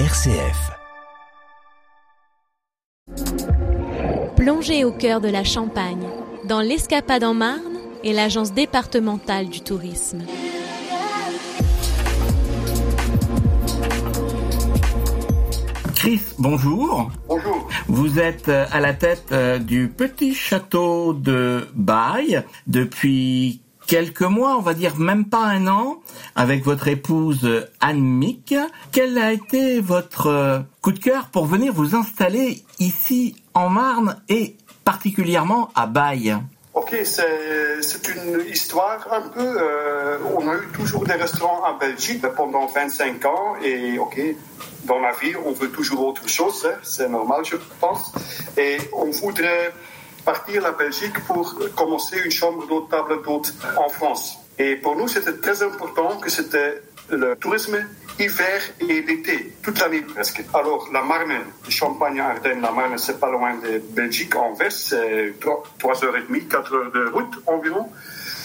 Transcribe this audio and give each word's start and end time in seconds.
RCF. 0.00 0.72
Plongez 4.34 4.84
au 4.84 4.90
cœur 4.90 5.20
de 5.20 5.28
la 5.28 5.44
Champagne, 5.44 6.04
dans 6.48 6.60
l'Escapade 6.60 7.22
en 7.22 7.32
Marne 7.32 7.78
et 8.02 8.12
l'Agence 8.12 8.52
départementale 8.52 9.48
du 9.48 9.60
tourisme. 9.60 10.24
Chris, 15.94 16.22
bonjour. 16.40 17.12
Bonjour. 17.28 17.68
Vous 17.86 18.18
êtes 18.18 18.48
euh, 18.48 18.66
à 18.72 18.80
la 18.80 18.94
tête 18.94 19.28
euh, 19.30 19.60
du 19.60 19.88
petit 19.88 20.34
château 20.34 21.14
de 21.14 21.68
Baille 21.76 22.42
depuis 22.66 23.63
quelques 23.86 24.22
mois, 24.22 24.56
on 24.56 24.60
va 24.60 24.74
dire 24.74 24.96
même 24.96 25.26
pas 25.26 25.44
un 25.44 25.66
an, 25.66 26.00
avec 26.36 26.64
votre 26.64 26.88
épouse 26.88 27.44
euh, 27.44 27.70
Anne 27.80 28.00
Mick. 28.00 28.54
Quel 28.92 29.18
a 29.18 29.32
été 29.32 29.80
votre 29.80 30.64
coup 30.80 30.92
de 30.92 30.98
cœur 30.98 31.28
pour 31.28 31.46
venir 31.46 31.72
vous 31.72 31.94
installer 31.94 32.62
ici 32.78 33.36
en 33.54 33.68
Marne 33.68 34.20
et 34.28 34.56
particulièrement 34.84 35.70
à 35.74 35.86
Baille 35.86 36.36
Ok, 36.74 36.96
c'est 37.04 38.08
une 38.16 38.44
histoire 38.50 39.06
un 39.12 39.28
peu. 39.28 39.46
Euh, 39.46 40.18
on 40.36 40.48
a 40.48 40.56
eu 40.56 40.66
toujours 40.72 41.04
des 41.04 41.12
restaurants 41.12 41.62
en 41.64 41.78
Belgique 41.78 42.26
pendant 42.36 42.66
25 42.66 43.24
ans 43.26 43.54
et 43.62 43.96
ok, 43.96 44.20
dans 44.84 44.98
la 44.98 45.12
vie, 45.12 45.34
on 45.46 45.52
veut 45.52 45.70
toujours 45.70 46.04
autre 46.04 46.28
chose, 46.28 46.66
hein, 46.68 46.76
c'est 46.82 47.08
normal, 47.08 47.44
je 47.44 47.56
pense. 47.80 48.10
Et 48.56 48.78
on 48.92 49.08
voudrait 49.12 49.72
partir 50.24 50.62
la 50.62 50.72
Belgique 50.72 51.18
pour 51.26 51.54
commencer 51.74 52.18
une 52.24 52.30
chambre 52.30 52.66
d'hôte, 52.66 52.90
table 52.90 53.22
d'hôte 53.22 53.52
en 53.76 53.88
France. 53.88 54.38
Et 54.58 54.76
pour 54.76 54.96
nous, 54.96 55.08
c'était 55.08 55.36
très 55.36 55.62
important 55.62 56.18
que 56.18 56.30
c'était 56.30 56.82
le 57.10 57.36
tourisme 57.36 57.76
hiver 58.18 58.62
et 58.80 59.02
l'été, 59.02 59.52
toute 59.62 59.78
l'année 59.80 60.02
presque. 60.02 60.42
Alors, 60.54 60.88
la 60.92 61.02
Marne, 61.02 61.32
Champagne, 61.68 62.20
Ardennes, 62.20 62.60
la 62.60 62.70
Marne, 62.70 62.96
c'est 62.96 63.18
pas 63.18 63.30
loin 63.30 63.54
de 63.56 63.82
Belgique, 63.90 64.34
Anvers, 64.36 64.72
c'est 64.72 65.34
3h30, 65.40 66.48
4 66.48 66.74
heures 66.74 66.92
de 66.92 67.06
route 67.10 67.34
environ. 67.46 67.88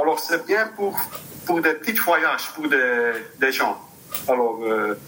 Alors, 0.00 0.18
c'est 0.18 0.44
bien 0.46 0.66
pour, 0.76 0.98
pour 1.46 1.60
des 1.60 1.74
petits 1.74 1.92
voyages, 1.92 2.50
pour 2.54 2.68
des, 2.68 3.12
des 3.38 3.52
gens. 3.52 3.80
Alors, 4.28 4.58
euh, 4.64 4.98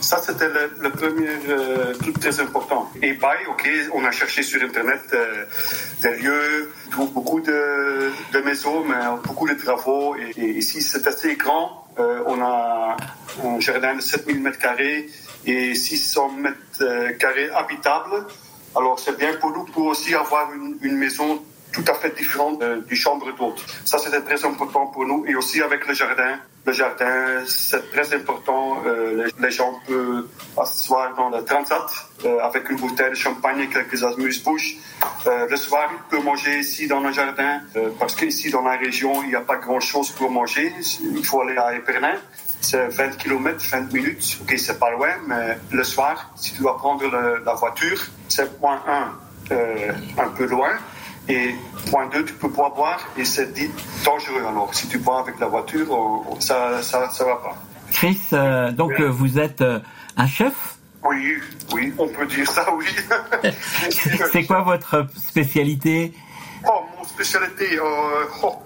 ça, 0.00 0.18
c'était 0.22 0.48
le, 0.48 0.90
premier 0.90 1.28
euh, 1.48 1.94
truc 1.94 2.18
très 2.18 2.40
important. 2.40 2.90
Et 3.02 3.12
Baye, 3.12 3.46
ok, 3.48 3.68
on 3.94 4.04
a 4.04 4.10
cherché 4.10 4.42
sur 4.42 4.62
Internet 4.62 5.00
euh, 5.12 5.44
des 6.02 6.16
lieux, 6.16 6.72
beaucoup 6.96 7.40
de, 7.40 8.10
maisons, 8.44 8.84
mais 8.84 8.96
beaucoup 9.24 9.48
de 9.48 9.54
travaux. 9.54 10.16
Et, 10.16 10.50
ici, 10.50 10.80
c'est 10.82 11.06
assez 11.06 11.36
grand. 11.36 11.84
Euh, 11.98 12.22
on 12.26 12.40
a 12.40 12.96
un 13.44 13.60
jardin 13.60 13.94
de 13.94 14.00
7000 14.00 14.40
mètres 14.40 14.58
carrés 14.58 15.08
et 15.44 15.74
600 15.74 16.32
mètres 16.38 17.16
carrés 17.18 17.50
habitables. 17.50 18.26
Alors, 18.76 18.98
c'est 18.98 19.16
bien 19.18 19.34
pour 19.34 19.50
nous 19.50 19.64
pour 19.64 19.86
aussi 19.86 20.14
avoir 20.14 20.50
une 20.52 20.96
maison 20.96 21.42
tout 21.72 21.84
à 21.88 21.94
fait 21.94 22.14
différente 22.16 22.62
du 22.86 22.96
chambre 22.96 23.34
d'hôte. 23.36 23.64
Ça, 23.84 23.98
c'était 23.98 24.20
très 24.22 24.44
important 24.44 24.86
pour 24.86 25.06
nous. 25.06 25.24
Et 25.26 25.34
aussi 25.34 25.62
avec 25.62 25.86
le 25.86 25.94
jardin. 25.94 26.38
Le 26.66 26.72
jardin, 26.72 27.42
c'est 27.46 27.90
très 27.90 28.14
important. 28.14 28.82
Euh, 28.86 29.28
les, 29.38 29.50
gens 29.50 29.80
peuvent 29.86 30.26
s'asseoir 30.54 31.14
dans 31.16 31.30
le 31.30 31.42
transat 31.42 31.88
euh, 32.24 32.38
avec 32.40 32.68
une 32.68 32.76
bouteille 32.76 33.10
de 33.10 33.14
champagne 33.14 33.60
et 33.60 33.68
quelques 33.68 34.04
amuse-bouches. 34.04 34.76
Euh, 35.26 35.46
le 35.48 35.56
soir, 35.56 35.88
ils 35.90 36.10
peuvent 36.10 36.24
manger 36.24 36.58
ici 36.58 36.86
dans 36.86 37.00
le 37.00 37.12
jardin 37.12 37.60
parce 37.98 38.14
qu'ici 38.14 38.50
dans 38.50 38.62
la 38.62 38.76
région, 38.76 39.22
il 39.22 39.30
n'y 39.30 39.34
a 39.36 39.40
pas 39.40 39.56
grand-chose 39.56 40.10
pour 40.10 40.30
manger. 40.30 40.72
Il 41.14 41.24
faut 41.24 41.40
aller 41.40 41.56
à 41.56 41.74
Épernay. 41.74 42.18
C'est 42.60 42.88
20 42.88 43.16
km, 43.16 43.58
20 43.58 43.92
minutes. 43.94 44.38
Ok, 44.42 44.54
c'est 44.58 44.78
pas 44.78 44.90
loin, 44.90 45.14
mais 45.26 45.56
le 45.72 45.82
soir, 45.82 46.30
si 46.36 46.52
tu 46.52 46.60
dois 46.60 46.76
prendre 46.76 47.06
la 47.42 47.54
voiture, 47.54 47.98
c'est 48.28 48.58
point 48.60 48.82
1 48.86 49.54
un 50.18 50.28
peu 50.36 50.44
loin. 50.44 50.72
Et 51.30 51.54
point 51.90 52.08
2, 52.08 52.24
tu 52.24 52.34
peux 52.34 52.50
pas 52.50 52.70
boire 52.70 53.00
et 53.16 53.24
c'est 53.24 53.52
dit 53.52 53.70
dangereux. 54.04 54.44
Alors, 54.48 54.74
si 54.74 54.88
tu 54.88 54.98
bois 54.98 55.20
avec 55.20 55.38
la 55.38 55.46
voiture, 55.46 55.86
ça 56.40 56.82
ça, 56.82 57.08
ça 57.10 57.24
va 57.24 57.36
pas. 57.36 57.56
Chris, 57.92 58.20
euh, 58.32 58.72
donc 58.72 58.92
oui. 58.98 59.04
vous 59.08 59.38
êtes 59.38 59.60
euh, 59.60 59.78
un 60.16 60.26
chef? 60.26 60.54
Oui, 61.04 61.38
oui, 61.72 61.94
on 61.98 62.08
peut 62.08 62.26
dire 62.26 62.50
ça, 62.50 62.66
oui. 62.74 62.86
c'est 64.32 64.44
quoi 64.44 64.62
votre 64.62 65.06
spécialité? 65.16 66.12
Oh, 66.68 66.82
mon 66.98 67.04
spécialité, 67.04 67.78
euh, 67.78 68.42
oh. 68.42 68.56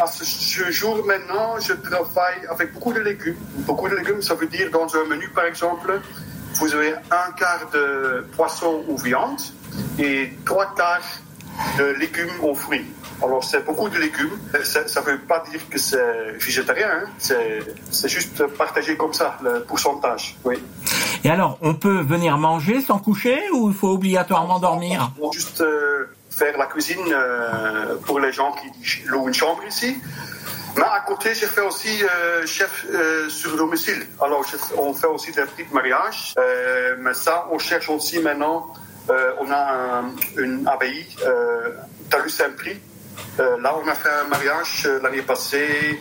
À 0.00 0.06
ce 0.06 0.70
jour 0.70 1.04
maintenant, 1.04 1.58
je 1.58 1.72
travaille 1.72 2.46
avec 2.48 2.72
beaucoup 2.74 2.92
de 2.92 3.00
légumes. 3.00 3.36
Beaucoup 3.66 3.88
de 3.88 3.96
légumes, 3.96 4.22
ça 4.22 4.34
veut 4.34 4.46
dire 4.46 4.70
dans 4.70 4.94
un 4.94 5.04
menu, 5.06 5.28
par 5.30 5.46
exemple, 5.46 6.00
vous 6.54 6.74
avez 6.74 6.92
un 7.10 7.32
quart 7.36 7.68
de 7.72 8.26
poisson 8.36 8.84
ou 8.86 8.96
viande 8.96 9.40
et 9.98 10.32
trois 10.44 10.72
quarts 10.74 11.00
de 11.78 11.84
légumes 11.98 12.30
aux 12.42 12.54
fruits. 12.54 12.86
Alors, 13.22 13.44
c'est 13.44 13.64
beaucoup 13.66 13.88
de 13.88 13.98
légumes. 13.98 14.38
Ça 14.64 14.80
ne 14.80 15.06
veut 15.06 15.18
pas 15.18 15.42
dire 15.50 15.60
que 15.68 15.78
c'est 15.78 16.32
végétarien. 16.38 16.88
Hein. 17.04 17.64
C'est 17.90 18.08
juste 18.08 18.46
partagé 18.46 18.96
comme 18.96 19.12
ça, 19.12 19.36
le 19.42 19.62
pourcentage. 19.62 20.36
Oui. 20.44 20.56
Et 21.24 21.30
alors, 21.30 21.58
on 21.60 21.74
peut 21.74 22.00
venir 22.00 22.38
manger 22.38 22.80
sans 22.80 22.98
coucher 22.98 23.38
ou 23.52 23.68
il 23.68 23.74
faut 23.74 23.90
obligatoirement 23.90 24.58
dormir? 24.58 25.12
On 25.20 25.28
peut 25.28 25.36
juste 25.36 25.60
euh, 25.60 26.06
faire 26.30 26.56
la 26.56 26.66
cuisine 26.66 27.12
euh, 27.12 27.96
pour 28.06 28.20
les 28.20 28.32
gens 28.32 28.52
qui 28.52 29.04
louent 29.06 29.28
une 29.28 29.34
chambre 29.34 29.62
ici. 29.68 29.98
Mais 30.76 30.84
à 30.84 31.00
côté, 31.00 31.34
je 31.34 31.46
fais 31.46 31.60
aussi 31.60 32.02
euh, 32.02 32.46
chef 32.46 32.86
euh, 32.88 33.28
sur 33.28 33.54
domicile. 33.56 34.06
Alors, 34.20 34.44
on 34.78 34.94
fait 34.94 35.08
aussi 35.08 35.32
des 35.32 35.42
petits 35.42 35.66
mariages. 35.72 36.34
Euh, 36.38 36.96
mais 37.00 37.12
ça, 37.12 37.48
on 37.50 37.58
cherche 37.58 37.90
aussi 37.90 38.20
maintenant 38.20 38.72
euh, 39.08 39.32
on 39.40 39.50
a 39.50 40.00
un, 40.00 40.14
une 40.36 40.66
abbaye, 40.68 41.06
euh, 41.24 41.70
Talus-Saint-Prix. 42.10 42.80
Euh, 43.38 43.60
là, 43.60 43.74
on 43.82 43.88
a 43.88 43.94
fait 43.94 44.08
un 44.08 44.28
mariage 44.28 44.88
l'année 45.02 45.22
passée, 45.22 46.00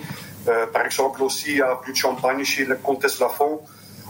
par 0.74 0.84
exemple 0.86 1.22
aussi 1.22 1.62
à 1.62 1.76
Plus 1.76 1.94
de 1.94 1.98
Champagne 1.98 2.44
chez 2.44 2.66
la 2.66 2.76
comtesse 2.76 3.20
Lafont. 3.20 3.62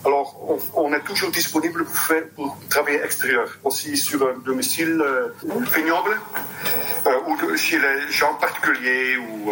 Alors, 0.05 0.39
on, 0.47 0.57
on, 0.85 0.93
est 0.93 1.01
toujours 1.01 1.29
disponible 1.29 1.83
pour, 1.83 1.97
faire, 1.97 2.23
pour 2.35 2.57
travailler 2.69 3.03
extérieur, 3.03 3.49
aussi 3.65 3.97
sur 3.97 4.25
un 4.25 4.37
domicile 4.39 5.03
vignoble 5.75 6.17
ou 7.27 7.57
chez 7.57 7.79
les 7.79 8.09
gens 8.09 8.35
particuliers 8.35 9.17
ou 9.17 9.51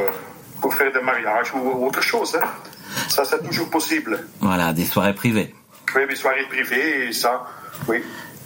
pour 0.62 0.74
faire 0.74 0.92
des 0.94 1.02
mariages 1.02 1.54
ou 1.54 1.86
autre 1.86 2.02
chose. 2.02 2.38
Hein. 2.42 2.48
Ça, 3.10 3.26
c'est 3.26 3.44
toujours 3.44 3.70
possible. 3.70 4.26
Voilà, 4.40 4.72
des 4.72 4.86
soirées 4.86 5.16
privées. 5.16 5.54
Oui, 5.96 6.08
des 6.08 6.16
soirées 6.16 6.48
privées, 6.48 7.08
et 7.08 7.14
ça, 7.14 7.46
oui. 7.88 8.04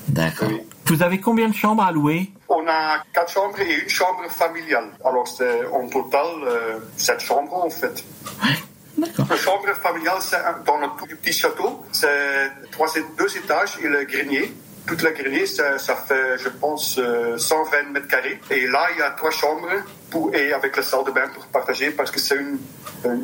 D'accord. 0.07 0.49
Oui. 0.49 0.61
Vous 0.85 1.01
avez 1.03 1.19
combien 1.19 1.47
de 1.47 1.55
chambres 1.55 1.83
à 1.83 1.91
louer? 1.91 2.31
On 2.49 2.67
a 2.67 3.01
quatre 3.13 3.31
chambres 3.31 3.59
et 3.61 3.81
une 3.83 3.89
chambre 3.89 4.29
familiale. 4.29 4.89
Alors 5.05 5.27
c'est 5.27 5.65
en 5.67 5.87
total 5.87 6.25
euh, 6.43 6.79
sept 6.97 7.21
chambres 7.21 7.63
en 7.63 7.69
fait. 7.69 8.03
Ouais. 8.43 8.55
D'accord. 8.97 9.25
La 9.29 9.37
chambre 9.37 9.67
familiale, 9.81 10.17
c'est 10.19 10.37
dans 10.65 10.77
le 10.77 10.87
tout 10.97 11.05
petit 11.07 11.33
château. 11.33 11.83
C'est 11.91 12.51
trois, 12.71 12.87
deux 13.17 13.37
étages 13.37 13.77
et 13.81 13.87
le 13.87 14.03
grenier. 14.03 14.53
Tout 14.87 14.97
le 15.03 15.11
grenier, 15.11 15.45
ça, 15.45 15.77
ça 15.77 15.95
fait, 15.95 16.37
je 16.39 16.49
pense, 16.49 16.97
euh, 16.97 17.37
120 17.37 17.93
mètres 17.93 18.07
carrés. 18.07 18.39
Et 18.49 18.67
là, 18.67 18.87
il 18.93 18.99
y 18.99 19.01
a 19.01 19.11
trois 19.11 19.29
chambres 19.31 19.69
pour, 20.09 20.33
et 20.33 20.51
avec 20.53 20.75
la 20.75 20.83
salle 20.83 21.05
de 21.05 21.11
bain 21.11 21.29
pour 21.33 21.45
partager 21.47 21.91
parce 21.91 22.09
que 22.11 22.19
c'est 22.19 22.35
une, 22.35 22.57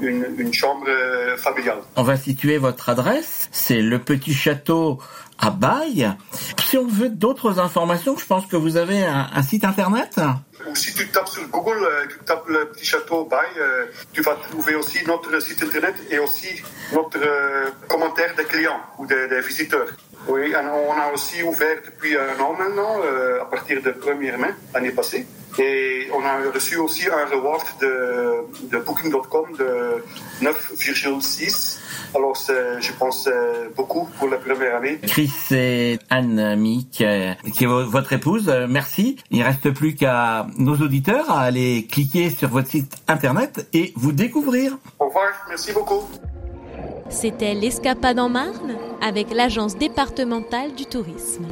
une, 0.02 0.36
une, 0.38 0.54
chambre 0.54 0.86
euh, 0.88 1.36
familiale. 1.36 1.80
On 1.96 2.04
va 2.04 2.16
situer 2.16 2.60
votre 2.60 2.90
adresse. 2.90 3.50
C'est 3.52 3.82
le 3.82 4.00
petit 4.00 4.34
château 4.34 5.00
à 5.40 5.50
Baille. 5.50 6.10
Si 6.68 6.78
on 6.78 6.86
veut 6.86 7.08
d'autres 7.08 7.60
informations, 7.60 8.18
je 8.18 8.26
pense 8.26 8.46
que 8.46 8.58
vous 8.58 8.76
avez 8.76 9.02
un, 9.02 9.42
site 9.42 9.64
internet. 9.64 10.20
Ou 10.70 10.76
si 10.76 10.94
tu 10.94 11.08
tapes 11.08 11.30
sur 11.30 11.48
Google, 11.48 11.80
euh, 11.82 12.06
tu 12.10 12.20
tapes 12.26 12.46
le 12.50 12.68
petit 12.68 12.84
château 12.84 13.24
Baille, 13.24 13.48
euh, 13.58 13.86
tu 14.12 14.22
vas 14.22 14.36
trouver 14.36 14.76
aussi 14.76 14.98
notre 15.08 15.40
site 15.40 15.64
internet 15.64 15.96
et 16.12 16.20
aussi 16.20 16.62
notre 16.92 17.20
euh, 17.26 17.70
commentaire 17.88 18.36
des 18.36 18.44
clients 18.44 18.82
ou 18.98 19.06
des, 19.06 19.30
des, 19.30 19.40
visiteurs. 19.40 19.88
Oui, 20.28 20.54
on 20.54 21.02
a 21.02 21.14
aussi 21.14 21.42
ouvert 21.42 21.78
depuis 21.86 22.18
un 22.18 22.38
an 22.44 22.54
maintenant, 22.60 22.98
à 23.42 23.46
partir 23.46 23.82
de 23.82 23.92
1er 23.92 24.36
mai, 24.36 24.50
l'année 24.74 24.92
passée. 24.92 25.26
Et 25.60 26.08
on 26.14 26.24
a 26.24 26.52
reçu 26.54 26.78
aussi 26.78 27.08
un 27.08 27.26
reward 27.34 27.66
de, 27.82 28.70
de 28.72 28.78
Booking.com 28.80 29.46
de 29.58 30.04
9,6. 30.46 31.80
Alors, 32.16 32.36
je 32.38 32.92
pense 32.94 33.30
beaucoup 33.76 34.08
pour 34.18 34.30
la 34.30 34.38
première 34.38 34.78
année. 34.78 35.00
Chris 35.06 35.32
et 35.52 36.00
Anne 36.10 36.56
Mick, 36.56 37.04
qui 37.54 37.64
est 37.64 37.68
votre 37.68 38.14
épouse, 38.14 38.52
merci. 38.70 39.18
Il 39.32 39.40
ne 39.40 39.46
reste 39.46 39.72
plus 39.72 39.96
qu'à 39.96 40.48
nos 40.58 40.76
auditeurs 40.76 41.30
à 41.32 41.42
aller 41.42 41.88
cliquer 41.90 42.30
sur 42.30 42.50
votre 42.50 42.70
site 42.70 42.96
internet 43.08 43.68
et 43.74 43.94
vous 43.96 44.12
découvrir. 44.12 44.78
Au 45.00 45.08
revoir, 45.08 45.32
merci 45.50 45.74
beaucoup. 45.74 46.08
C'était 47.10 47.54
l'Escapade 47.54 48.20
en 48.20 48.30
Marne 48.30 48.76
avec 49.02 49.34
l'Agence 49.34 49.78
départementale 49.78 50.76
du 50.76 50.86
tourisme. 50.86 51.46